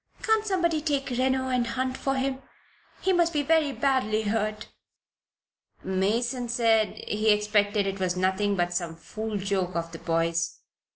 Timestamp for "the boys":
9.91-10.59